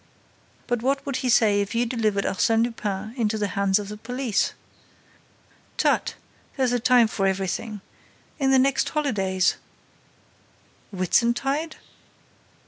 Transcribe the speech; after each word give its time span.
"But 0.65 0.81
what 0.81 1.05
would 1.05 1.17
he 1.17 1.29
say 1.29 1.61
if 1.61 1.75
you 1.75 1.85
delivered 1.85 2.25
Arsène 2.25 2.63
Lupin 2.63 3.13
into 3.15 3.37
the 3.37 3.49
hands 3.49 3.77
of 3.77 3.87
the 3.87 3.97
police?" 3.97 4.53
"Tut! 5.77 6.15
There's 6.57 6.71
a 6.71 6.79
time 6.79 7.07
for 7.07 7.27
everything. 7.27 7.81
In 8.39 8.49
the 8.49 8.57
next 8.57 8.89
holidays—" 8.89 9.57
"Whitsuntide?" 10.91 11.75